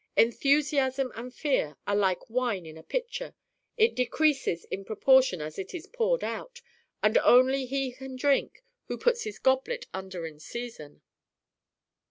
Enthusiasm 0.17 1.11
and 1.13 1.31
fear 1.31 1.77
are 1.85 1.95
like 1.95 2.27
wine 2.27 2.65
in 2.65 2.75
a 2.75 2.81
pitcher; 2.81 3.35
it 3.77 3.93
decreases 3.93 4.65
in 4.65 4.83
proportion 4.83 5.39
as 5.41 5.59
it 5.59 5.75
is 5.75 5.85
poured 5.85 6.23
out, 6.23 6.63
and 7.03 7.19
only 7.19 7.67
he 7.67 7.91
can 7.91 8.15
drink 8.15 8.63
who 8.85 8.97
puts 8.97 9.25
his 9.25 9.37
goblet 9.37 9.85
under 9.93 10.25
in 10.25 10.39
season. 10.39 11.03